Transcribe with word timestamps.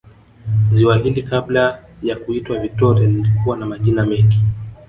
Ziwa 0.71 0.97
hili 0.97 1.23
kabla 1.23 1.83
ya 2.03 2.15
kuitwa 2.15 2.59
Victoria 2.59 3.07
lilikuwa 3.07 3.57
na 3.57 3.65
majina 3.65 4.05
mengi 4.05 4.37